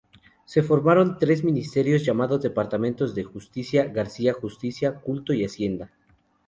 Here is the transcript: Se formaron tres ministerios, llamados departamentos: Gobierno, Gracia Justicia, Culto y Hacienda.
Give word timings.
Se 0.45 0.63
formaron 0.63 1.19
tres 1.19 1.43
ministerios, 1.43 2.03
llamados 2.03 2.41
departamentos: 2.41 3.13
Gobierno, 3.13 3.93
Gracia 3.93 4.33
Justicia, 4.33 4.95
Culto 4.99 5.31
y 5.31 5.45
Hacienda. 5.45 5.91